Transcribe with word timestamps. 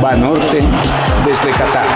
Banorte 0.00 0.62
desde 1.26 1.50
Qatar. 1.50 1.86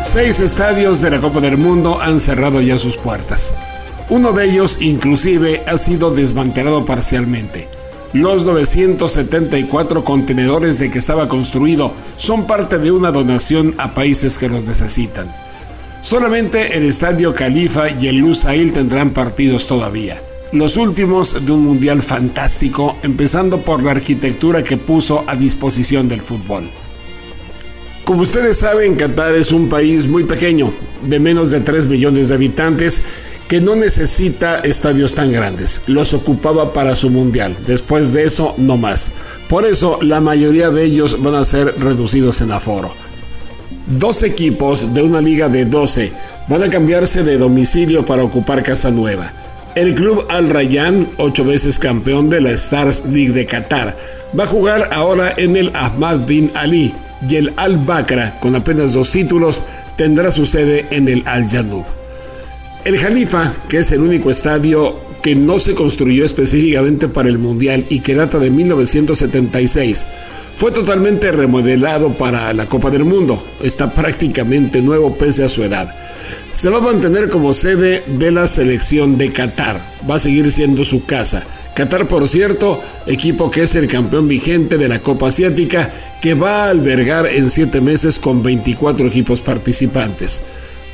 Seis 0.00 0.40
estadios 0.40 1.02
de 1.02 1.10
la 1.10 1.20
Copa 1.20 1.40
del 1.40 1.58
Mundo 1.58 2.00
han 2.00 2.18
cerrado 2.18 2.60
ya 2.62 2.78
sus 2.78 2.96
puertas. 2.96 3.54
Uno 4.08 4.32
de 4.32 4.46
ellos 4.46 4.80
inclusive 4.80 5.62
ha 5.66 5.76
sido 5.76 6.14
desmantelado 6.14 6.84
parcialmente. 6.84 7.68
Los 8.14 8.46
974 8.46 10.04
contenedores 10.04 10.78
de 10.78 10.90
que 10.90 10.98
estaba 10.98 11.28
construido 11.28 11.92
son 12.16 12.46
parte 12.46 12.78
de 12.78 12.92
una 12.92 13.10
donación 13.10 13.74
a 13.78 13.92
países 13.92 14.38
que 14.38 14.48
los 14.48 14.66
necesitan. 14.66 15.43
Solamente 16.04 16.76
el 16.76 16.84
Estadio 16.84 17.32
Califa 17.32 17.88
y 17.88 18.08
el 18.08 18.16
Lusail 18.16 18.74
tendrán 18.74 19.14
partidos 19.14 19.66
todavía. 19.66 20.20
Los 20.52 20.76
últimos 20.76 21.46
de 21.46 21.50
un 21.50 21.64
mundial 21.64 22.02
fantástico, 22.02 22.98
empezando 23.02 23.62
por 23.62 23.82
la 23.82 23.92
arquitectura 23.92 24.62
que 24.62 24.76
puso 24.76 25.24
a 25.26 25.34
disposición 25.34 26.06
del 26.06 26.20
fútbol. 26.20 26.70
Como 28.04 28.20
ustedes 28.20 28.58
saben, 28.58 28.96
Qatar 28.96 29.34
es 29.34 29.50
un 29.50 29.70
país 29.70 30.06
muy 30.06 30.24
pequeño, 30.24 30.74
de 31.08 31.20
menos 31.20 31.50
de 31.50 31.60
3 31.60 31.86
millones 31.86 32.28
de 32.28 32.34
habitantes, 32.34 33.00
que 33.48 33.62
no 33.62 33.74
necesita 33.74 34.56
estadios 34.56 35.14
tan 35.14 35.32
grandes. 35.32 35.80
Los 35.86 36.12
ocupaba 36.12 36.74
para 36.74 36.96
su 36.96 37.08
mundial. 37.08 37.56
Después 37.66 38.12
de 38.12 38.24
eso, 38.24 38.54
no 38.58 38.76
más. 38.76 39.10
Por 39.48 39.64
eso, 39.64 39.98
la 40.02 40.20
mayoría 40.20 40.68
de 40.68 40.84
ellos 40.84 41.22
van 41.22 41.36
a 41.36 41.46
ser 41.46 41.76
reducidos 41.80 42.42
en 42.42 42.52
aforo. 42.52 43.03
Dos 43.86 44.22
equipos 44.22 44.94
de 44.94 45.02
una 45.02 45.20
liga 45.20 45.50
de 45.50 45.66
12 45.66 46.10
van 46.48 46.62
a 46.62 46.70
cambiarse 46.70 47.22
de 47.22 47.36
domicilio 47.36 48.04
para 48.04 48.24
ocupar 48.24 48.62
casa 48.62 48.90
nueva. 48.90 49.32
El 49.74 49.94
club 49.94 50.24
Al 50.30 50.48
Rayyan, 50.48 51.10
ocho 51.18 51.44
veces 51.44 51.78
campeón 51.78 52.30
de 52.30 52.40
la 52.40 52.50
Stars 52.52 53.04
League 53.04 53.32
de 53.32 53.44
Qatar, 53.44 53.96
va 54.38 54.44
a 54.44 54.46
jugar 54.46 54.88
ahora 54.92 55.34
en 55.36 55.56
el 55.56 55.70
Ahmad 55.74 56.20
bin 56.20 56.50
Ali 56.54 56.94
y 57.28 57.36
el 57.36 57.52
Al 57.56 57.78
Bakra, 57.78 58.38
con 58.40 58.54
apenas 58.54 58.94
dos 58.94 59.10
títulos, 59.10 59.62
tendrá 59.96 60.32
su 60.32 60.46
sede 60.46 60.86
en 60.90 61.08
el 61.08 61.22
Al 61.26 61.46
Janub. 61.46 61.84
El 62.84 62.98
Jalifa, 62.98 63.52
que 63.68 63.78
es 63.78 63.92
el 63.92 64.00
único 64.00 64.30
estadio 64.30 64.98
que 65.22 65.34
no 65.34 65.58
se 65.58 65.74
construyó 65.74 66.24
específicamente 66.24 67.08
para 67.08 67.28
el 67.28 67.38
Mundial 67.38 67.84
y 67.88 68.00
que 68.00 68.14
data 68.14 68.38
de 68.38 68.50
1976, 68.50 70.06
fue 70.56 70.70
totalmente 70.70 71.32
remodelado 71.32 72.10
para 72.10 72.52
la 72.52 72.66
Copa 72.66 72.90
del 72.90 73.04
Mundo. 73.04 73.44
Está 73.62 73.92
prácticamente 73.92 74.80
nuevo 74.80 75.16
pese 75.16 75.44
a 75.44 75.48
su 75.48 75.62
edad. 75.62 75.94
Se 76.52 76.70
va 76.70 76.78
a 76.78 76.80
mantener 76.80 77.28
como 77.28 77.52
sede 77.52 78.04
de 78.06 78.30
la 78.30 78.46
selección 78.46 79.18
de 79.18 79.30
Qatar. 79.30 79.80
Va 80.08 80.16
a 80.16 80.20
seguir 80.20 80.50
siendo 80.52 80.84
su 80.84 81.04
casa. 81.04 81.44
Qatar, 81.74 82.06
por 82.06 82.28
cierto, 82.28 82.80
equipo 83.06 83.50
que 83.50 83.62
es 83.62 83.74
el 83.74 83.88
campeón 83.88 84.28
vigente 84.28 84.78
de 84.78 84.88
la 84.88 85.00
Copa 85.00 85.28
Asiática, 85.28 85.90
que 86.20 86.34
va 86.34 86.64
a 86.66 86.70
albergar 86.70 87.26
en 87.26 87.50
siete 87.50 87.80
meses 87.80 88.20
con 88.20 88.42
24 88.44 89.06
equipos 89.06 89.40
participantes. 89.40 90.40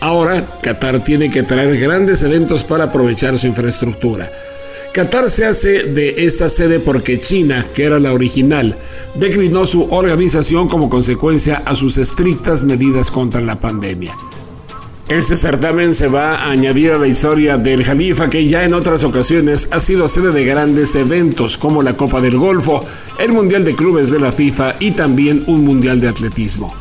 Ahora, 0.01 0.59
Qatar 0.63 1.05
tiene 1.05 1.29
que 1.29 1.43
traer 1.43 1.79
grandes 1.79 2.23
eventos 2.23 2.65
para 2.65 2.85
aprovechar 2.85 3.39
su 3.39 3.47
infraestructura. 3.47 4.33
Qatar 4.93 5.31
se 5.31 5.47
hace 5.47 5.85
de 5.85 6.17
esta 6.19 6.49
sede 6.49 6.81
porque 6.81 7.21
China, 7.21 7.65
que 7.73 7.85
era 7.85 8.01
la 8.01 8.13
original, 8.13 8.77
declinó 9.15 9.65
su 9.65 9.85
organización 9.85 10.69
como 10.69 10.89
consecuencia 10.89 11.63
a 11.65 11.77
sus 11.77 11.97
estrictas 11.97 12.65
medidas 12.65 13.13
contra 13.13 13.41
la 13.41 13.61
pandemia. 13.61 14.17
Este 15.09 15.37
certamen 15.37 15.95
se 15.95 16.09
va 16.09 16.37
a 16.37 16.51
añadir 16.51 16.93
a 16.93 16.99
la 16.99 17.07
historia 17.07 17.57
del 17.57 17.85
Jalifa 17.85 18.29
que 18.29 18.49
ya 18.49 18.65
en 18.65 18.75
otras 18.75 19.05
ocasiones 19.05 19.69
ha 19.71 19.79
sido 19.79 20.09
sede 20.09 20.33
de 20.33 20.45
grandes 20.45 20.95
eventos 20.97 21.57
como 21.57 21.83
la 21.83 21.97
Copa 21.97 22.21
del 22.21 22.37
Golfo, 22.37 22.85
el 23.19 23.33
Mundial 23.33 23.65
de 23.65 23.77
Clubes 23.77 24.11
de 24.11 24.19
la 24.19 24.33
FIFA 24.33 24.75
y 24.81 24.93
también 24.93 25.45
un 25.47 25.65
Mundial 25.65 26.01
de 26.01 26.09
Atletismo. 26.09 26.75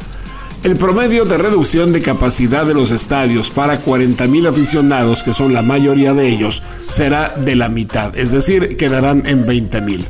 El 0.61 0.75
promedio 0.75 1.23
de 1.23 1.37
reducción 1.37 1.93
de 1.93 2.01
capacidad 2.01 2.65
de 2.65 2.73
los 2.73 2.91
estadios 2.91 3.49
para 3.49 3.81
40.000 3.81 4.49
aficionados, 4.49 5.23
que 5.23 5.31
son 5.31 5.53
la 5.53 5.61
mayoría 5.61 6.13
de 6.13 6.27
ellos, 6.27 6.63
será 6.85 7.29
de 7.29 7.55
la 7.55 7.69
mitad, 7.69 8.17
es 8.17 8.31
decir, 8.31 8.75
quedarán 8.75 9.23
en 9.25 9.45
20.000. 9.45 10.03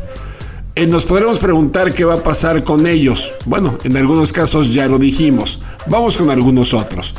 Eh, 0.73 0.87
nos 0.87 1.05
podremos 1.05 1.37
preguntar 1.37 1.93
qué 1.93 2.03
va 2.03 2.15
a 2.15 2.23
pasar 2.23 2.63
con 2.63 2.87
ellos. 2.87 3.33
Bueno, 3.45 3.77
en 3.83 3.95
algunos 3.95 4.33
casos 4.33 4.73
ya 4.73 4.87
lo 4.87 4.97
dijimos. 4.97 5.59
Vamos 5.85 6.17
con 6.17 6.31
algunos 6.31 6.73
otros. 6.73 7.13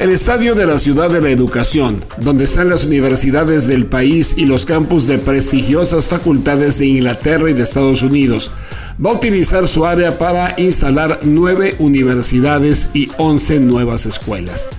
El 0.00 0.12
estadio 0.12 0.54
de 0.54 0.66
la 0.66 0.78
Ciudad 0.78 1.10
de 1.10 1.20
la 1.20 1.28
Educación, 1.28 2.02
donde 2.16 2.44
están 2.44 2.70
las 2.70 2.86
universidades 2.86 3.66
del 3.66 3.84
país 3.84 4.34
y 4.38 4.46
los 4.46 4.64
campus 4.64 5.06
de 5.06 5.18
prestigiosas 5.18 6.08
facultades 6.08 6.78
de 6.78 6.86
Inglaterra 6.86 7.50
y 7.50 7.52
de 7.52 7.62
Estados 7.62 8.02
Unidos, 8.02 8.50
va 9.04 9.10
a 9.10 9.16
utilizar 9.16 9.68
su 9.68 9.84
área 9.84 10.16
para 10.16 10.54
instalar 10.56 11.20
nueve 11.24 11.76
universidades 11.78 12.88
y 12.94 13.10
11 13.18 13.60
nuevas 13.60 14.06
escuelas. 14.06 14.70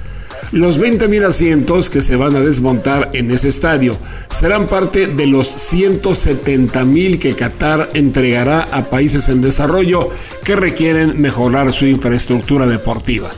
Los 0.51 0.79
20.000 0.79 1.23
asientos 1.23 1.91
que 1.91 2.01
se 2.01 2.15
van 2.15 2.35
a 2.35 2.41
desmontar 2.41 3.11
en 3.13 3.29
ese 3.29 3.49
estadio 3.49 3.99
serán 4.31 4.65
parte 4.65 5.05
de 5.05 5.27
los 5.27 5.71
170.000 5.71 7.19
que 7.19 7.35
Qatar 7.35 7.91
entregará 7.93 8.61
a 8.63 8.85
países 8.89 9.29
en 9.29 9.41
desarrollo 9.41 10.09
que 10.43 10.55
requieren 10.55 11.21
mejorar 11.21 11.71
su 11.73 11.85
infraestructura 11.85 12.65
deportiva. 12.65 13.29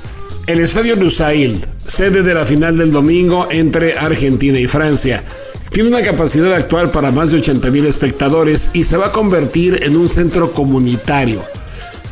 El 0.46 0.60
Estadio 0.60 0.98
Lusail, 0.98 1.66
sede 1.86 2.22
de 2.22 2.34
la 2.34 2.44
final 2.44 2.78
del 2.78 2.92
domingo 2.92 3.48
entre 3.50 3.98
Argentina 3.98 4.60
y 4.60 4.68
Francia, 4.68 5.24
tiene 5.70 5.88
una 5.88 6.02
capacidad 6.02 6.54
actual 6.54 6.92
para 6.92 7.12
más 7.12 7.32
de 7.32 7.38
80.000 7.38 7.86
espectadores 7.86 8.70
y 8.74 8.84
se 8.84 8.98
va 8.98 9.08
a 9.08 9.12
convertir 9.14 9.80
en 9.84 9.96
un 9.96 10.10
centro 10.10 10.52
comunitario. 10.52 11.42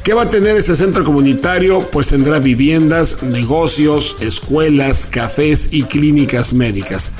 ¿Qué 0.01 0.13
va 0.13 0.23
a 0.23 0.29
tener 0.29 0.55
ese 0.55 0.77
centro 0.77 1.03
comunitario? 1.03 1.81
Pues 1.91 2.07
tendrá 2.07 2.39
viviendas, 2.39 3.21
negocios, 3.21 4.15
escuelas, 4.21 5.07
cafés 5.07 5.67
y 5.73 5.83
clínicas 5.83 6.53
médicas. 6.53 7.11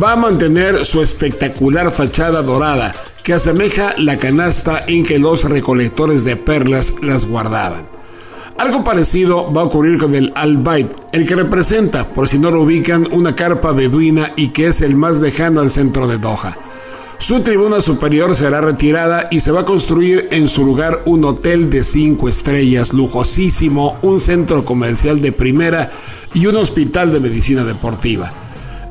Va 0.00 0.12
a 0.12 0.16
mantener 0.16 0.84
su 0.84 1.00
espectacular 1.00 1.90
fachada 1.90 2.42
dorada, 2.42 2.94
que 3.22 3.32
asemeja 3.32 3.94
la 3.96 4.18
canasta 4.18 4.84
en 4.86 5.04
que 5.04 5.18
los 5.18 5.44
recolectores 5.44 6.22
de 6.24 6.36
perlas 6.36 6.92
las 7.00 7.24
guardaban. 7.24 7.93
Algo 8.56 8.84
parecido 8.84 9.52
va 9.52 9.62
a 9.62 9.64
ocurrir 9.64 9.98
con 9.98 10.14
el 10.14 10.32
Al 10.36 10.58
Bayt, 10.58 10.92
el 11.12 11.26
que 11.26 11.34
representa, 11.34 12.06
por 12.06 12.28
si 12.28 12.38
no 12.38 12.52
lo 12.52 12.62
ubican, 12.62 13.08
una 13.12 13.34
carpa 13.34 13.72
beduina 13.72 14.32
y 14.36 14.48
que 14.48 14.68
es 14.68 14.80
el 14.80 14.94
más 14.94 15.18
lejano 15.18 15.60
al 15.60 15.70
centro 15.70 16.06
de 16.06 16.18
Doha. 16.18 16.56
Su 17.18 17.40
tribuna 17.40 17.80
superior 17.80 18.36
será 18.36 18.60
retirada 18.60 19.26
y 19.30 19.40
se 19.40 19.50
va 19.50 19.62
a 19.62 19.64
construir 19.64 20.28
en 20.30 20.46
su 20.46 20.64
lugar 20.64 21.02
un 21.04 21.24
hotel 21.24 21.68
de 21.68 21.82
cinco 21.82 22.28
estrellas 22.28 22.92
lujosísimo, 22.92 23.98
un 24.02 24.20
centro 24.20 24.64
comercial 24.64 25.20
de 25.20 25.32
primera 25.32 25.90
y 26.32 26.46
un 26.46 26.56
hospital 26.56 27.12
de 27.12 27.20
medicina 27.20 27.64
deportiva. 27.64 28.32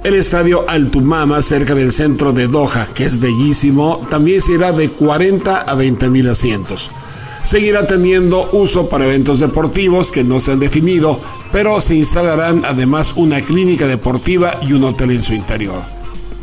El 0.03 0.15
estadio 0.15 0.65
Altumama, 0.67 1.41
cerca 1.41 1.73
del 1.73 1.93
centro 1.93 2.33
de 2.33 2.47
Doha, 2.47 2.87
que 2.93 3.05
es 3.05 3.17
bellísimo, 3.17 4.05
también 4.09 4.41
será 4.41 4.73
de 4.73 4.89
40 4.91 5.61
a 5.61 5.75
20 5.75 6.09
mil 6.09 6.27
asientos 6.27 6.91
seguirá 7.43 7.85
teniendo 7.85 8.49
uso 8.53 8.89
para 8.89 9.05
eventos 9.05 9.39
deportivos 9.39 10.11
que 10.11 10.23
no 10.23 10.39
se 10.39 10.53
han 10.53 10.59
definido, 10.59 11.19
pero 11.51 11.79
se 11.79 11.95
instalarán 11.95 12.63
además 12.65 13.13
una 13.15 13.41
clínica 13.41 13.85
deportiva 13.85 14.59
y 14.67 14.73
un 14.73 14.85
hotel 14.85 15.11
en 15.11 15.21
su 15.21 15.33
interior. 15.33 15.83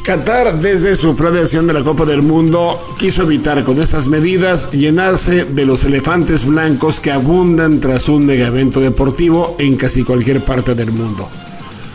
Qatar, 0.04 0.60
desde 0.60 0.96
su 0.96 1.14
planeación 1.14 1.66
de 1.66 1.74
la 1.74 1.82
Copa 1.82 2.04
del 2.04 2.22
Mundo, 2.22 2.80
quiso 2.98 3.22
evitar 3.22 3.64
con 3.64 3.80
estas 3.82 4.08
medidas 4.08 4.70
llenarse 4.70 5.44
de 5.44 5.66
los 5.66 5.84
elefantes 5.84 6.46
blancos 6.46 7.00
que 7.00 7.10
abundan 7.10 7.80
tras 7.80 8.08
un 8.08 8.24
mega 8.24 8.46
evento 8.46 8.80
deportivo 8.80 9.56
en 9.58 9.76
casi 9.76 10.02
cualquier 10.02 10.42
parte 10.42 10.74
del 10.74 10.90
mundo. 10.90 11.28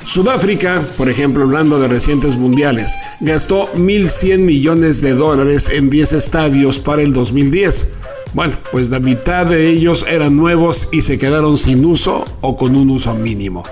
Sudáfrica, 0.06 0.85
por 0.97 1.09
ejemplo, 1.09 1.44
hablando 1.44 1.79
de 1.79 1.88
recientes 1.88 2.38
mundiales, 2.38 2.94
gastó 3.21 3.71
1.100 3.74 4.38
millones 4.38 5.01
de 5.01 5.15
dólares 5.15 5.69
en 5.69 5.89
10 5.89 6.13
estadios 6.13 6.77
para 6.77 7.01
el 7.01 7.12
2010 7.12 7.88
bueno, 8.35 8.57
pues 8.69 8.89
la 8.89 8.99
mitad 8.99 9.45
de 9.45 9.69
ellos 9.69 10.05
eran 10.09 10.35
nuevos 10.35 10.89
y 10.91 11.01
se 11.01 11.17
quedaron 11.17 11.57
sin 11.57 11.85
uso 11.85 12.25
o 12.41 12.57
con 12.57 12.75
un 12.75 12.89
uso 12.89 13.15
mínimo. 13.15 13.63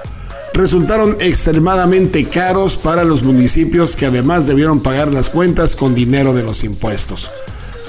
Resultaron 0.54 1.18
extremadamente 1.20 2.24
caros 2.26 2.78
para 2.78 3.04
los 3.04 3.24
municipios 3.24 3.98
que 3.98 4.06
además 4.06 4.48
debieron 4.48 4.82
pagar 4.82 5.12
las 5.12 5.30
cuentas 5.30 5.76
con 5.76 5.94
dinero 5.94 6.34
de 6.34 6.44
los 6.44 6.64
impuestos. 6.64 7.30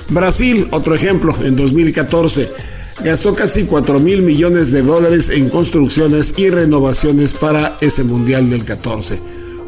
Brasil, 0.09 0.67
otro 0.73 0.97
ejemplo, 0.97 1.33
en 1.45 1.55
2014 1.55 2.51
gastó 3.05 3.35
casi 3.35 3.65
4 3.67 4.01
mil 4.01 4.23
millones 4.23 4.73
de 4.73 4.83
dólares 4.83 5.29
en 5.29 5.51
construcciones 5.51 6.35
y 6.37 6.51
renovaciones 6.51 7.35
para 7.35 7.79
ese 7.81 8.03
Mundial 8.03 8.51
del 8.51 8.65
14. 8.65 9.21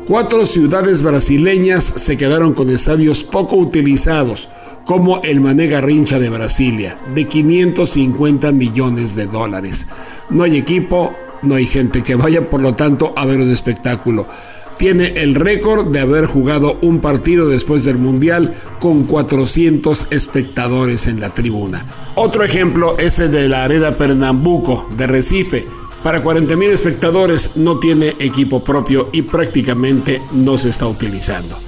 Cuatro 0.08 0.44
ciudades 0.44 1.02
brasileñas 1.02 1.84
se 1.84 2.16
quedaron 2.16 2.52
con 2.52 2.70
estadios 2.70 3.22
poco 3.22 3.56
utilizados, 3.56 4.48
como 4.86 5.20
el 5.22 5.40
Mané 5.40 5.66
Garrincha 5.66 6.18
de 6.18 6.30
Brasilia, 6.30 6.96
de 7.14 7.26
550 7.26 8.52
millones 8.52 9.16
de 9.16 9.26
dólares. 9.26 9.88
No 10.30 10.44
hay 10.44 10.56
equipo, 10.56 11.14
no 11.42 11.56
hay 11.56 11.66
gente 11.66 12.02
que 12.02 12.14
vaya, 12.14 12.48
por 12.48 12.62
lo 12.62 12.74
tanto, 12.74 13.12
a 13.16 13.26
ver 13.26 13.40
un 13.40 13.50
espectáculo. 13.50 14.26
tiene 14.78 15.14
el 15.16 15.34
récord 15.34 15.86
de 15.86 16.00
haber 16.00 16.26
jugado 16.26 16.78
un 16.82 17.00
partido 17.00 17.48
después 17.48 17.84
del 17.84 17.96
Mundial 17.96 18.54
con 18.78 19.04
400 19.04 20.08
espectadores 20.10 21.06
en 21.06 21.18
la 21.18 21.30
tribuna. 21.30 22.12
Otro 22.14 22.44
ejemplo 22.44 22.94
es 22.98 23.18
el 23.18 23.32
de 23.32 23.48
la 23.48 23.64
Arena 23.64 23.96
Pernambuco 23.96 24.86
de 24.96 25.06
Recife. 25.06 25.66
Para 26.02 26.22
40.000 26.22 26.62
espectadores 26.64 27.52
no 27.56 27.78
tiene 27.78 28.10
equipo 28.20 28.62
propio 28.62 29.08
y 29.12 29.22
prácticamente 29.22 30.20
no 30.32 30.58
se 30.58 30.68
está 30.68 30.86
utilizando. 30.86 31.65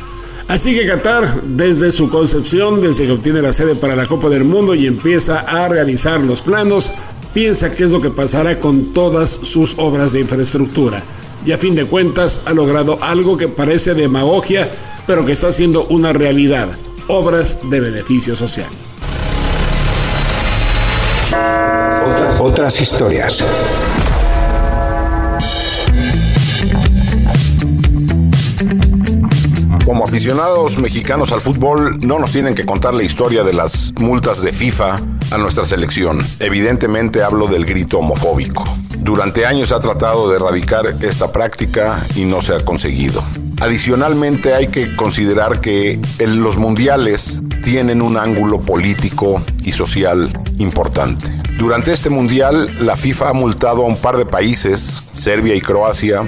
Así 0.48 0.74
que 0.74 0.86
Qatar, 0.86 1.42
desde 1.42 1.90
su 1.90 2.08
concepción, 2.08 2.80
desde 2.80 3.04
que 3.04 3.12
obtiene 3.12 3.42
la 3.42 3.52
sede 3.52 3.76
para 3.76 3.94
la 3.94 4.06
Copa 4.06 4.30
del 4.30 4.44
Mundo 4.44 4.74
y 4.74 4.86
empieza 4.86 5.40
a 5.40 5.68
realizar 5.68 6.20
los 6.20 6.40
planos, 6.40 6.90
piensa 7.34 7.70
qué 7.70 7.84
es 7.84 7.92
lo 7.92 8.00
que 8.00 8.08
pasará 8.08 8.58
con 8.58 8.94
todas 8.94 9.28
sus 9.28 9.74
obras 9.78 10.12
de 10.12 10.20
infraestructura. 10.20 11.02
Y 11.44 11.52
a 11.52 11.58
fin 11.58 11.74
de 11.74 11.84
cuentas 11.84 12.40
ha 12.46 12.54
logrado 12.54 12.98
algo 13.02 13.36
que 13.36 13.48
parece 13.48 13.92
demagogia, 13.92 14.70
pero 15.06 15.26
que 15.26 15.32
está 15.32 15.52
siendo 15.52 15.84
una 15.88 16.14
realidad, 16.14 16.70
obras 17.08 17.58
de 17.64 17.80
beneficio 17.80 18.34
social. 18.34 18.68
Otras 22.40 22.80
historias. 22.80 23.44
Aficionados 30.08 30.78
mexicanos 30.78 31.32
al 31.32 31.42
fútbol, 31.42 31.98
no 32.00 32.18
nos 32.18 32.32
tienen 32.32 32.54
que 32.54 32.64
contar 32.64 32.94
la 32.94 33.02
historia 33.02 33.44
de 33.44 33.52
las 33.52 33.92
multas 34.00 34.40
de 34.40 34.52
FIFA 34.52 34.94
a 35.30 35.36
nuestra 35.36 35.66
selección. 35.66 36.26
Evidentemente 36.40 37.22
hablo 37.22 37.46
del 37.46 37.66
grito 37.66 37.98
homofóbico. 37.98 38.64
Durante 38.96 39.44
años 39.44 39.70
ha 39.70 39.78
tratado 39.78 40.30
de 40.30 40.36
erradicar 40.36 40.96
esta 41.02 41.30
práctica 41.30 42.02
y 42.16 42.24
no 42.24 42.40
se 42.40 42.54
ha 42.54 42.64
conseguido. 42.64 43.22
Adicionalmente 43.60 44.54
hay 44.54 44.68
que 44.68 44.96
considerar 44.96 45.60
que 45.60 46.00
los 46.26 46.56
mundiales 46.56 47.42
tienen 47.62 48.00
un 48.00 48.16
ángulo 48.16 48.62
político 48.62 49.42
y 49.62 49.72
social 49.72 50.40
importante. 50.56 51.30
Durante 51.58 51.92
este 51.92 52.08
mundial 52.08 52.74
la 52.80 52.96
FIFA 52.96 53.28
ha 53.28 53.34
multado 53.34 53.84
a 53.84 53.86
un 53.86 53.98
par 53.98 54.16
de 54.16 54.24
países, 54.24 55.02
Serbia 55.12 55.54
y 55.54 55.60
Croacia, 55.60 56.22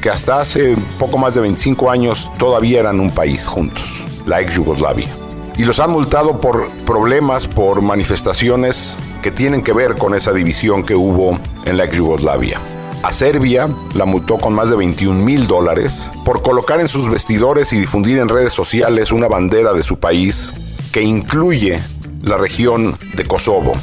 que 0.00 0.10
hasta 0.10 0.40
hace 0.40 0.76
poco 0.98 1.18
más 1.18 1.34
de 1.34 1.40
25 1.40 1.90
años 1.90 2.30
todavía 2.38 2.80
eran 2.80 3.00
un 3.00 3.10
país 3.10 3.46
juntos, 3.46 3.84
la 4.26 4.40
ex 4.40 4.54
Yugoslavia. 4.54 5.08
Y 5.56 5.64
los 5.64 5.80
han 5.80 5.90
multado 5.90 6.40
por 6.40 6.70
problemas, 6.84 7.48
por 7.48 7.80
manifestaciones 7.82 8.96
que 9.22 9.30
tienen 9.30 9.62
que 9.62 9.72
ver 9.72 9.96
con 9.96 10.14
esa 10.14 10.32
división 10.32 10.84
que 10.84 10.94
hubo 10.94 11.38
en 11.64 11.76
la 11.76 11.84
ex 11.84 11.96
Yugoslavia. 11.96 12.60
A 13.02 13.12
Serbia 13.12 13.68
la 13.94 14.04
multó 14.04 14.38
con 14.38 14.52
más 14.52 14.68
de 14.68 14.76
21 14.76 15.24
mil 15.24 15.46
dólares 15.46 16.08
por 16.24 16.42
colocar 16.42 16.80
en 16.80 16.88
sus 16.88 17.08
vestidores 17.08 17.72
y 17.72 17.78
difundir 17.78 18.18
en 18.18 18.28
redes 18.28 18.52
sociales 18.52 19.12
una 19.12 19.28
bandera 19.28 19.72
de 19.72 19.82
su 19.82 19.98
país 19.98 20.52
que 20.92 21.02
incluye 21.02 21.80
la 22.22 22.36
región 22.36 22.98
de 23.14 23.24
Kosovo. 23.24 23.74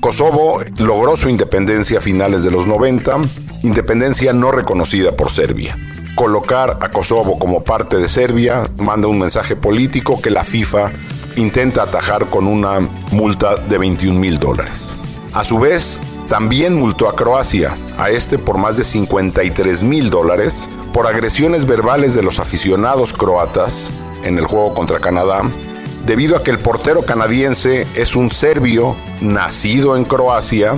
Kosovo 0.00 0.60
logró 0.78 1.16
su 1.16 1.28
independencia 1.28 1.98
a 1.98 2.00
finales 2.02 2.44
de 2.44 2.50
los 2.50 2.66
90 2.66 3.18
independencia 3.62 4.32
no 4.32 4.50
reconocida 4.50 5.12
por 5.12 5.30
Serbia. 5.30 5.78
Colocar 6.14 6.78
a 6.80 6.90
Kosovo 6.90 7.38
como 7.38 7.64
parte 7.64 7.96
de 7.96 8.08
Serbia 8.08 8.64
manda 8.76 9.08
un 9.08 9.18
mensaje 9.18 9.56
político 9.56 10.20
que 10.20 10.30
la 10.30 10.44
FIFA 10.44 10.90
intenta 11.36 11.84
atajar 11.84 12.26
con 12.26 12.46
una 12.46 12.80
multa 13.12 13.56
de 13.56 13.78
21 13.78 14.18
mil 14.18 14.38
dólares. 14.38 14.94
A 15.32 15.44
su 15.44 15.58
vez, 15.58 15.98
también 16.28 16.74
multó 16.74 17.08
a 17.08 17.16
Croacia, 17.16 17.74
a 17.98 18.10
este 18.10 18.38
por 18.38 18.58
más 18.58 18.76
de 18.76 18.84
53 18.84 19.82
mil 19.82 20.10
dólares, 20.10 20.68
por 20.92 21.06
agresiones 21.06 21.64
verbales 21.64 22.14
de 22.14 22.22
los 22.22 22.38
aficionados 22.38 23.12
croatas 23.12 23.90
en 24.24 24.38
el 24.38 24.44
juego 24.44 24.74
contra 24.74 24.98
Canadá, 24.98 25.42
debido 26.04 26.36
a 26.36 26.42
que 26.42 26.50
el 26.50 26.58
portero 26.58 27.02
canadiense 27.02 27.86
es 27.94 28.14
un 28.14 28.30
serbio 28.30 28.96
nacido 29.20 29.96
en 29.96 30.04
Croacia 30.04 30.74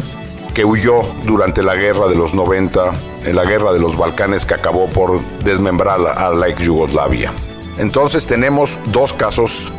que 0.55 0.65
huyó 0.65 1.03
durante 1.25 1.63
la 1.63 1.75
guerra 1.75 2.07
de 2.07 2.15
los 2.15 2.33
90, 2.33 2.93
en 3.25 3.37
la 3.37 3.45
guerra 3.45 3.73
de 3.73 3.81
los 3.81 3.99
Balcanes 3.99 4.47
que 4.47 4.55
acabó 4.55 4.87
por 4.87 5.21
desmembrar 5.41 5.99
a 6.17 6.31
la 6.31 6.49
ex 6.49 6.61
Yugoslavia. 6.61 7.33
Entonces 7.77 8.25
tenemos 8.25 8.79
dos 8.93 9.13
casos 9.13 9.73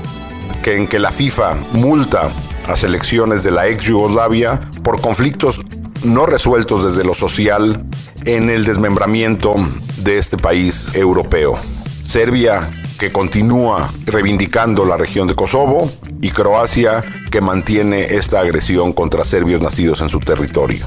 que 0.62 0.76
en 0.76 0.88
que 0.88 1.00
la 1.00 1.12
FIFA 1.12 1.56
multa 1.72 2.30
a 2.68 2.76
selecciones 2.76 3.44
de 3.44 3.52
la 3.52 3.68
ex 3.68 3.84
Yugoslavia 3.84 4.60
por 4.84 5.00
conflictos 5.00 5.62
no 6.04 6.26
resueltos 6.26 6.84
desde 6.84 7.06
lo 7.06 7.14
social 7.14 7.86
en 8.26 8.50
el 8.50 8.66
desmembramiento 8.66 9.56
de 9.98 10.18
este 10.18 10.38
país 10.38 10.94
europeo. 10.94 11.58
Serbia 12.04 12.70
que 12.98 13.12
continúa 13.12 13.92
reivindicando 14.06 14.86
la 14.86 14.98
región 14.98 15.28
de 15.28 15.36
Kosovo 15.36 15.92
y 16.22 16.30
Croacia 16.30 17.04
que 17.32 17.42
mantiene 17.42 18.16
esta 18.16 18.40
agresión 18.40 18.94
contra 18.94 19.26
serbios 19.26 19.62
nacidos 19.62 20.02
en 20.02 20.10
su 20.10 20.20
territorio. 20.20 20.86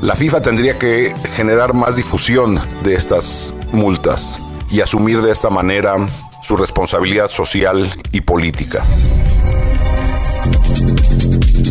La 0.00 0.16
FIFA 0.16 0.40
tendría 0.40 0.78
que 0.78 1.14
generar 1.34 1.74
más 1.74 1.96
difusión 1.96 2.60
de 2.82 2.94
estas 2.94 3.54
multas 3.72 4.40
y 4.70 4.80
asumir 4.80 5.20
de 5.20 5.30
esta 5.30 5.50
manera 5.50 5.96
su 6.42 6.56
responsabilidad 6.56 7.28
social 7.28 7.92
y 8.10 8.20
política. 8.22 8.84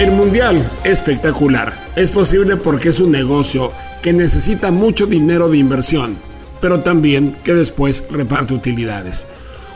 El 0.00 0.12
mundial, 0.12 0.66
espectacular. 0.82 1.92
Es 1.94 2.10
posible 2.10 2.56
porque 2.56 2.88
es 2.88 3.00
un 3.00 3.10
negocio 3.10 3.70
que 4.00 4.14
necesita 4.14 4.70
mucho 4.70 5.06
dinero 5.06 5.50
de 5.50 5.58
inversión, 5.58 6.16
pero 6.58 6.80
también 6.80 7.36
que 7.44 7.52
después 7.52 8.04
reparte 8.10 8.54
utilidades. 8.54 9.26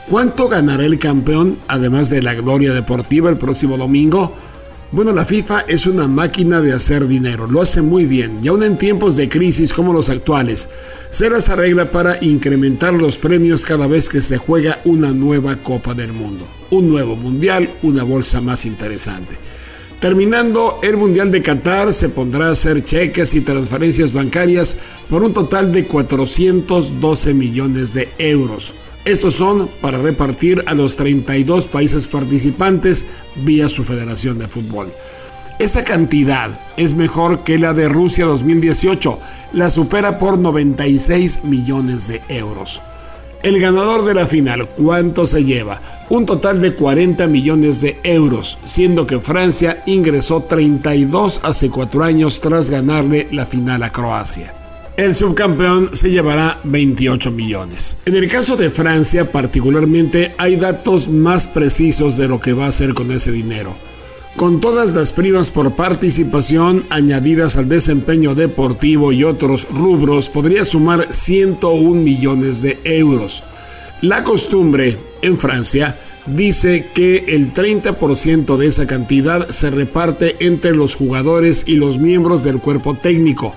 ¿Cuánto 0.09 0.49
ganará 0.49 0.87
el 0.87 0.99
campeón, 0.99 1.59
además 1.69 2.09
de 2.09 2.23
la 2.23 2.33
gloria 2.33 2.73
deportiva, 2.73 3.29
el 3.29 3.37
próximo 3.37 3.77
domingo? 3.77 4.35
Bueno, 4.93 5.13
la 5.13 5.27
FIFA 5.27 5.61
es 5.69 5.87
una 5.87 6.09
máquina 6.09 6.63
de 6.63 6.73
hacer 6.73 7.07
dinero, 7.07 7.47
lo 7.47 7.61
hace 7.61 7.83
muy 7.83 8.07
bien, 8.07 8.39
y 8.43 8.49
aún 8.49 8.63
en 8.63 8.79
tiempos 8.79 9.17
de 9.17 9.29
crisis 9.29 9.75
como 9.75 9.93
los 9.93 10.09
actuales, 10.09 10.71
se 11.11 11.29
las 11.29 11.51
arregla 11.51 11.91
para 11.91 12.17
incrementar 12.25 12.95
los 12.95 13.19
premios 13.19 13.67
cada 13.67 13.87
vez 13.87 14.09
que 14.09 14.23
se 14.23 14.39
juega 14.39 14.81
una 14.87 15.13
nueva 15.13 15.57
Copa 15.57 15.93
del 15.93 16.15
Mundo, 16.15 16.49
un 16.71 16.89
nuevo 16.89 17.15
Mundial, 17.15 17.75
una 17.83 18.05
bolsa 18.05 18.41
más 18.41 18.65
interesante. 18.65 19.37
Terminando 20.05 20.81
el 20.83 20.99
Mundial 20.99 21.31
de 21.31 21.41
Qatar, 21.41 21.95
se 21.95 22.11
pondrá 22.11 22.49
a 22.49 22.51
hacer 22.51 22.85
cheques 22.85 23.35
y 23.35 23.41
transferencias 23.41 24.13
bancarias 24.13 24.77
por 25.09 25.23
un 25.23 25.33
total 25.33 25.73
de 25.73 25.87
412 25.87 27.33
millones 27.33 27.95
de 27.95 28.13
euros. 28.19 28.75
Estos 29.07 29.33
son 29.33 29.67
para 29.81 29.97
repartir 29.97 30.63
a 30.67 30.75
los 30.75 30.97
32 30.97 31.69
países 31.69 32.07
participantes 32.07 33.07
vía 33.35 33.71
su 33.71 33.83
Federación 33.83 34.39
de 34.39 34.47
Fútbol. 34.47 34.93
Esa 35.59 35.85
cantidad 35.85 36.61
es 36.77 36.93
mejor 36.93 37.43
que 37.43 37.59
la 37.59 37.73
de 37.73 37.89
Rusia 37.89 38.27
2018, 38.27 39.19
la 39.55 39.71
supera 39.71 40.19
por 40.19 40.39
96 40.39 41.45
millones 41.45 42.09
de 42.09 42.21
euros. 42.29 42.83
El 43.45 43.61
ganador 43.61 44.07
de 44.07 44.15
la 44.15 44.25
final, 44.25 44.71
¿cuánto 44.71 45.27
se 45.27 45.45
lleva? 45.45 46.07
Un 46.09 46.25
total 46.25 46.63
de 46.63 46.73
40 46.73 47.27
millones 47.27 47.83
de 47.83 48.01
euros, 48.03 48.59
siendo 48.65 49.07
que 49.07 49.21
Francia 49.21 49.83
ingresó 49.85 50.45
32 50.45 51.43
hace 51.45 51.69
cuatro 51.69 52.03
años 52.03 52.41
tras 52.41 52.71
ganarle 52.71 53.29
la 53.33 53.45
final 53.45 53.83
a 53.83 53.93
Croacia. 53.93 54.55
El 54.97 55.15
subcampeón 55.15 55.91
se 55.93 56.09
llevará 56.09 56.59
28 56.65 57.31
millones. 57.33 57.99
En 58.07 58.15
el 58.15 58.31
caso 58.31 58.57
de 58.57 58.71
Francia 58.71 59.31
particularmente 59.31 60.35
hay 60.39 60.57
datos 60.57 61.11
más 61.11 61.47
precisos 61.47 62.17
de 62.17 62.29
lo 62.29 62.41
que 62.41 62.55
va 62.55 62.65
a 62.65 62.69
hacer 62.69 62.95
con 62.95 63.11
ese 63.11 63.31
dinero 63.31 63.77
con 64.37 64.61
todas 64.61 64.95
las 64.95 65.13
primas 65.13 65.51
por 65.51 65.77
participación 65.77 66.85
añadidas 66.91 67.57
al 67.57 67.69
desempeño 67.69 68.35
deportivo 68.35 69.13
y 69.13 69.25
otros 69.25 69.69
rubros, 69.71 70.29
podría 70.29 70.65
sumar 70.65 71.13
101 71.13 72.03
millones 72.03 72.61
de 72.61 72.79
euros. 72.85 73.45
La 74.01 74.25
costumbre 74.25 74.99
en 75.23 75.39
Francia 75.39 75.97
dice 76.27 76.91
que 76.93 77.25
el 77.29 77.55
30% 77.55 78.57
de 78.57 78.67
esa 78.67 78.87
cantidad 78.87 79.49
se 79.49 79.71
reparte 79.71 80.37
entre 80.41 80.75
los 80.75 80.95
jugadores 80.95 81.65
y 81.67 81.77
los 81.77 81.99
miembros 81.99 82.43
del 82.43 82.61
cuerpo 82.61 82.95
técnico. 82.95 83.55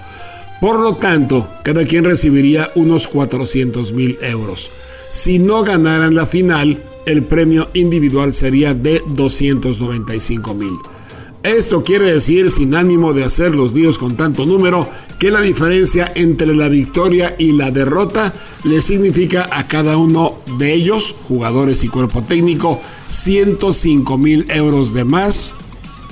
Por 0.62 0.80
lo 0.80 0.96
tanto, 0.96 1.50
cada 1.64 1.86
quien 1.86 2.04
recibiría 2.04 2.72
unos 2.76 3.08
400 3.08 3.94
mil 3.94 4.18
euros. 4.22 4.72
Si 5.12 5.40
no 5.40 5.64
ganaran 5.64 6.16
la 6.16 6.26
final, 6.26 6.84
el 7.08 7.24
premio 7.24 7.70
individual 7.74 8.34
sería 8.34 8.74
de 8.74 9.02
295 9.08 10.54
mil. 10.54 10.74
Esto 11.42 11.84
quiere 11.84 12.12
decir, 12.12 12.52
sin 12.52 12.76
ánimo 12.76 13.14
de 13.14 13.24
hacer 13.24 13.56
los 13.56 13.74
líos 13.74 13.98
con 13.98 14.18
tanto 14.18 14.46
número, 14.46 14.90
que 15.18 15.32
la 15.32 15.40
diferencia 15.40 16.12
entre 16.14 16.54
la 16.54 16.68
victoria 16.68 17.36
y 17.38 17.54
la 17.54 17.72
derrota 17.72 18.34
le 18.66 18.82
significa 18.82 19.48
a 19.52 19.66
cada 19.68 19.96
uno 19.96 20.36
de 20.58 20.74
ellos, 20.74 21.16
jugadores 21.28 21.86
y 21.86 21.88
cuerpo 21.88 22.24
técnico, 22.24 22.82
105 23.08 24.18
mil 24.18 24.46
euros 24.50 24.94
de 24.94 25.06
más 25.06 25.54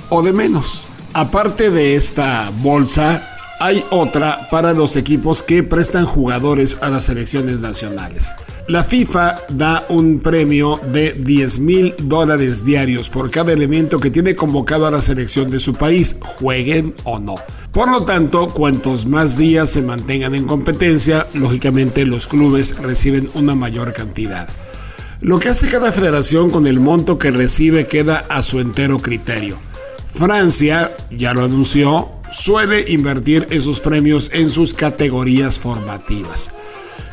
o 0.08 0.22
de 0.22 0.32
menos. 0.32 0.86
Aparte 1.12 1.70
de 1.70 1.96
esta 1.96 2.50
bolsa, 2.62 3.35
hay 3.58 3.84
otra 3.90 4.48
para 4.50 4.72
los 4.72 4.96
equipos 4.96 5.42
que 5.42 5.62
prestan 5.62 6.06
jugadores 6.06 6.78
a 6.82 6.90
las 6.90 7.04
selecciones 7.04 7.62
nacionales. 7.62 8.34
La 8.68 8.84
FIFA 8.84 9.44
da 9.48 9.86
un 9.88 10.20
premio 10.20 10.80
de 10.92 11.12
10 11.12 11.60
mil 11.60 11.94
dólares 12.02 12.64
diarios 12.64 13.08
por 13.08 13.30
cada 13.30 13.52
elemento 13.52 14.00
que 14.00 14.10
tiene 14.10 14.34
convocado 14.34 14.86
a 14.86 14.90
la 14.90 15.00
selección 15.00 15.50
de 15.50 15.60
su 15.60 15.74
país, 15.74 16.16
jueguen 16.20 16.94
o 17.04 17.18
no. 17.18 17.36
Por 17.72 17.90
lo 17.90 18.04
tanto, 18.04 18.48
cuantos 18.48 19.06
más 19.06 19.38
días 19.38 19.70
se 19.70 19.82
mantengan 19.82 20.34
en 20.34 20.46
competencia, 20.46 21.26
lógicamente 21.34 22.04
los 22.04 22.26
clubes 22.26 22.76
reciben 22.78 23.30
una 23.34 23.54
mayor 23.54 23.92
cantidad. 23.92 24.48
Lo 25.20 25.38
que 25.38 25.48
hace 25.48 25.68
cada 25.68 25.92
federación 25.92 26.50
con 26.50 26.66
el 26.66 26.80
monto 26.80 27.18
que 27.18 27.30
recibe 27.30 27.86
queda 27.86 28.26
a 28.28 28.42
su 28.42 28.60
entero 28.60 28.98
criterio. 28.98 29.58
Francia, 30.14 30.96
ya 31.10 31.34
lo 31.34 31.44
anunció, 31.44 32.15
suele 32.30 32.84
invertir 32.88 33.46
esos 33.50 33.80
premios 33.80 34.30
en 34.32 34.50
sus 34.50 34.74
categorías 34.74 35.58
formativas. 35.58 36.50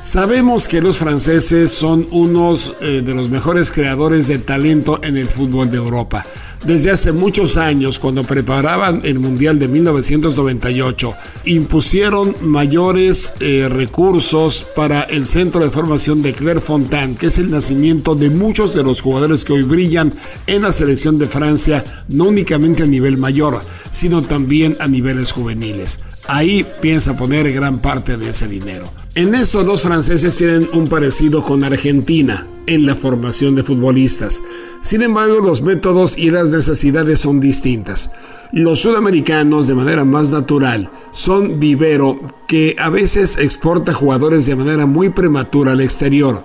Sabemos 0.02 0.68
que 0.68 0.82
los 0.82 0.98
franceses 0.98 1.72
son 1.72 2.08
unos 2.12 2.76
eh, 2.82 3.02
de 3.06 3.14
los 3.14 3.30
mejores 3.30 3.72
creadores 3.72 4.28
de 4.28 4.38
talento 4.38 5.00
en 5.04 5.18
el 5.18 5.28
fútbol 5.28 5.72
de 5.72 5.78
Europa 5.78 6.26
desde 6.66 6.92
hace 6.92 7.12
muchos 7.12 7.58
años, 7.58 8.00
cuando 8.00 8.24
preparaban 8.24 9.02
el 9.04 9.20
Mundial 9.20 9.60
de 9.60 9.68
1998, 9.68 11.14
impusieron 11.46 12.36
mayores 12.42 13.34
eh, 13.42 13.68
recursos 13.70 14.66
para 14.74 15.04
el 15.04 15.28
centro 15.28 15.62
de 15.62 15.72
formación 15.72 16.22
de 16.22 16.34
Clairefontaine, 16.34 17.16
que 17.18 17.28
es 17.28 17.38
el 17.38 17.52
nacimiento 17.52 18.16
de 18.16 18.30
muchos 18.30 18.74
de 18.74 18.84
los 18.84 19.02
jugadores 19.02 19.44
que 19.44 19.54
hoy 19.54 19.64
brillan 19.64 20.14
en 20.48 20.62
la 20.62 20.72
selección 20.72 21.20
de 21.20 21.28
Francia, 21.28 22.04
no 22.08 22.26
únicamente 22.26 22.84
a 22.84 22.88
nivel 22.88 23.18
mayor, 23.18 23.62
sino 23.92 24.22
también 24.22 24.78
a 24.80 24.88
niveles 24.88 25.34
juveniles. 25.34 26.00
Ahí 26.28 26.66
piensa 26.82 27.18
poner 27.18 27.52
gran 27.52 27.80
parte 27.80 28.16
de 28.16 28.30
ese 28.30 28.48
dinero. 28.48 29.03
En 29.16 29.36
eso 29.36 29.64
los 29.64 29.84
franceses 29.84 30.38
tienen 30.38 30.68
un 30.74 30.88
parecido 30.88 31.44
con 31.44 31.64
Argentina 31.64 32.48
en 32.66 32.88
la 32.88 32.96
formación 32.96 33.54
de 33.54 33.62
futbolistas. 33.62 34.42
Sin 34.82 35.04
embargo, 35.04 35.40
los 35.40 35.62
métodos 35.62 36.18
y 36.18 36.32
las 36.32 36.50
necesidades 36.50 37.20
son 37.20 37.40
distintas. 37.40 38.10
Los 38.52 38.80
sudamericanos, 38.80 39.68
de 39.68 39.76
manera 39.76 40.04
más 40.04 40.32
natural, 40.32 40.90
son 41.12 41.60
vivero 41.60 42.18
que 42.48 42.76
a 42.80 42.90
veces 42.90 43.38
exporta 43.38 43.94
jugadores 43.94 44.48
de 44.48 44.56
manera 44.56 44.88
muy 44.88 45.10
prematura 45.10 45.74
al 45.74 45.82
exterior 45.82 46.44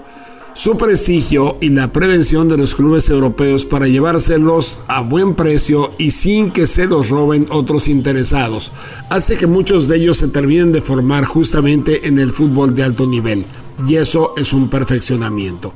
su 0.59 0.77
prestigio 0.77 1.57
y 1.61 1.69
la 1.69 1.93
prevención 1.93 2.49
de 2.49 2.57
los 2.57 2.75
clubes 2.75 3.09
europeos 3.11 3.65
para 3.65 3.87
llevárselos 3.87 4.81
a 4.89 5.03
buen 5.03 5.37
precio 5.37 5.93
y 5.99 6.11
sin 6.11 6.51
que 6.51 6.67
se 6.67 6.89
los 6.89 7.11
roben 7.11 7.47
otros 7.51 7.87
interesados, 7.87 8.73
hace 9.09 9.37
que 9.37 9.47
muchos 9.47 9.87
de 9.87 9.99
ellos 9.99 10.17
se 10.17 10.27
terminen 10.27 10.73
de 10.73 10.81
formar 10.81 11.25
justamente 11.25 12.09
en 12.09 12.19
el 12.19 12.33
fútbol 12.33 12.75
de 12.75 12.83
alto 12.83 13.07
nivel, 13.07 13.47
y 13.87 13.95
eso 13.95 14.35
es 14.37 14.53
un 14.53 14.69
perfeccionamiento. 14.69 15.75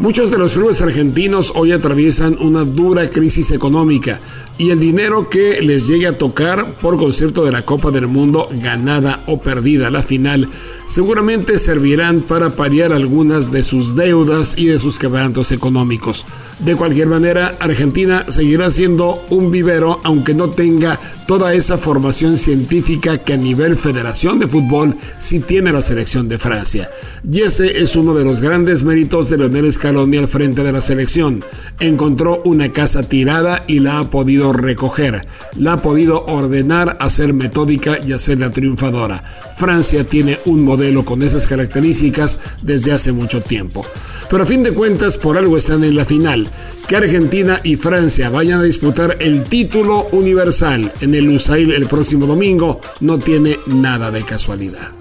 Muchos 0.00 0.30
de 0.30 0.38
los 0.38 0.54
clubes 0.54 0.80
argentinos 0.80 1.52
hoy 1.54 1.72
atraviesan 1.72 2.38
una 2.40 2.64
dura 2.64 3.10
crisis 3.10 3.50
económica 3.50 4.18
y 4.56 4.70
el 4.70 4.80
dinero 4.80 5.28
que 5.28 5.60
les 5.60 5.86
llegue 5.86 6.06
a 6.06 6.16
tocar 6.16 6.78
por 6.78 6.96
concierto 6.96 7.44
de 7.44 7.52
la 7.52 7.66
Copa 7.66 7.90
del 7.90 8.06
Mundo, 8.06 8.48
ganada 8.50 9.22
o 9.26 9.42
perdida 9.42 9.90
la 9.90 10.00
final, 10.00 10.48
seguramente 10.86 11.58
servirán 11.58 12.22
para 12.22 12.54
paliar 12.54 12.94
algunas 12.94 13.52
de 13.52 13.62
sus 13.62 13.94
deudas 13.94 14.56
y 14.56 14.68
de 14.68 14.78
sus 14.78 14.98
quebrantos 14.98 15.52
económicos. 15.52 16.24
De 16.60 16.76
cualquier 16.76 17.08
manera, 17.08 17.56
Argentina 17.60 18.24
seguirá 18.28 18.70
siendo 18.70 19.22
un 19.28 19.50
vivero 19.50 20.00
aunque 20.02 20.34
no 20.34 20.48
tenga 20.48 20.98
toda 21.26 21.54
esa 21.54 21.78
formación 21.78 22.36
científica 22.36 23.18
que 23.18 23.34
a 23.34 23.36
nivel 23.36 23.76
federación 23.76 24.38
de 24.38 24.48
fútbol 24.48 24.96
sí 25.18 25.40
tiene 25.40 25.72
la 25.72 25.80
selección 25.80 26.28
de 26.28 26.38
Francia. 26.38 26.90
Y 27.30 27.42
ese 27.42 27.82
es 27.82 27.96
uno 27.96 28.14
de 28.14 28.24
los 28.24 28.40
grandes 28.40 28.82
méritos 28.82 29.30
de 29.30 29.38
Leonel 29.38 29.66
Scaloni 29.90 30.18
al 30.18 30.28
frente 30.28 30.62
de 30.62 30.70
la 30.70 30.80
selección. 30.80 31.44
Encontró 31.80 32.42
una 32.44 32.70
casa 32.70 33.02
tirada 33.02 33.64
y 33.66 33.80
la 33.80 33.98
ha 33.98 34.08
podido 34.08 34.52
recoger. 34.52 35.20
La 35.56 35.72
ha 35.72 35.82
podido 35.82 36.24
ordenar, 36.26 36.96
hacer 37.00 37.34
metódica 37.34 37.98
y 38.06 38.12
hacerla 38.12 38.52
triunfadora. 38.52 39.24
Francia 39.56 40.04
tiene 40.04 40.38
un 40.44 40.62
modelo 40.62 41.04
con 41.04 41.22
esas 41.22 41.48
características 41.48 42.38
desde 42.62 42.92
hace 42.92 43.10
mucho 43.10 43.40
tiempo. 43.40 43.84
Pero 44.30 44.44
a 44.44 44.46
fin 44.46 44.62
de 44.62 44.70
cuentas, 44.70 45.18
por 45.18 45.36
algo 45.36 45.56
están 45.56 45.82
en 45.82 45.96
la 45.96 46.04
final. 46.04 46.48
Que 46.86 46.94
Argentina 46.94 47.60
y 47.64 47.74
Francia 47.74 48.30
vayan 48.30 48.60
a 48.60 48.64
disputar 48.64 49.16
el 49.18 49.42
título 49.42 50.06
universal 50.12 50.92
en 51.00 51.16
el 51.16 51.28
USAIL 51.28 51.72
el 51.72 51.86
próximo 51.86 52.26
domingo 52.26 52.80
no 53.00 53.18
tiene 53.18 53.58
nada 53.66 54.12
de 54.12 54.22
casualidad. 54.22 54.92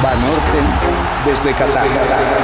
Banorte 0.00 0.86
desde 1.26 1.52
Qatar. 1.54 2.35